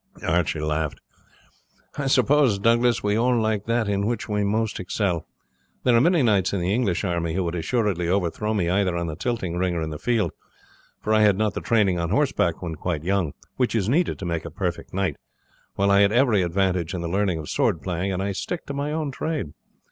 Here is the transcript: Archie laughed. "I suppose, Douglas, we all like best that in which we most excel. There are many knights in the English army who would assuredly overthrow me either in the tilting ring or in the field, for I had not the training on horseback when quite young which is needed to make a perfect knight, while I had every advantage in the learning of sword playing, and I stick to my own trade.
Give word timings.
Archie 0.27 0.59
laughed. 0.59 0.99
"I 1.95 2.07
suppose, 2.07 2.57
Douglas, 2.57 3.03
we 3.03 3.15
all 3.15 3.39
like 3.39 3.67
best 3.67 3.85
that 3.85 3.93
in 3.93 4.07
which 4.07 4.27
we 4.27 4.43
most 4.43 4.79
excel. 4.79 5.27
There 5.83 5.95
are 5.95 6.01
many 6.01 6.23
knights 6.23 6.53
in 6.53 6.59
the 6.59 6.73
English 6.73 7.03
army 7.03 7.35
who 7.35 7.43
would 7.43 7.53
assuredly 7.53 8.09
overthrow 8.09 8.55
me 8.55 8.67
either 8.67 8.97
in 8.97 9.05
the 9.05 9.15
tilting 9.15 9.57
ring 9.57 9.75
or 9.75 9.83
in 9.83 9.91
the 9.91 9.99
field, 9.99 10.31
for 11.01 11.13
I 11.13 11.21
had 11.21 11.37
not 11.37 11.53
the 11.53 11.61
training 11.61 11.99
on 11.99 12.09
horseback 12.09 12.63
when 12.63 12.73
quite 12.73 13.03
young 13.03 13.33
which 13.57 13.75
is 13.75 13.87
needed 13.87 14.17
to 14.17 14.25
make 14.25 14.43
a 14.43 14.49
perfect 14.49 14.91
knight, 14.91 15.17
while 15.75 15.91
I 15.91 15.99
had 16.01 16.11
every 16.11 16.41
advantage 16.41 16.95
in 16.95 17.01
the 17.01 17.07
learning 17.07 17.37
of 17.37 17.47
sword 17.47 17.79
playing, 17.83 18.11
and 18.11 18.23
I 18.23 18.31
stick 18.31 18.65
to 18.65 18.73
my 18.73 18.91
own 18.91 19.11
trade. 19.11 19.51